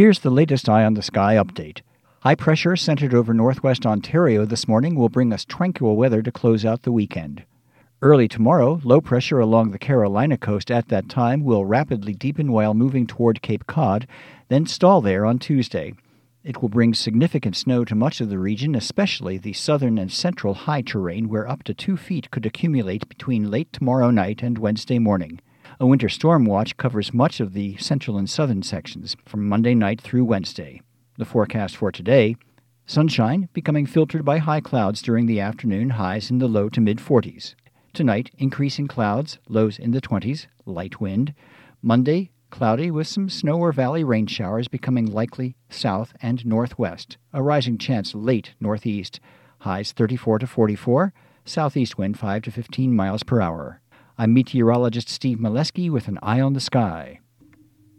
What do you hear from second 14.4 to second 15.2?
then stall